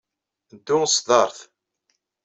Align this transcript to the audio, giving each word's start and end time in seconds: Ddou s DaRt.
Ddou 0.53 0.83
s 0.93 0.97
DaRt. 1.07 1.37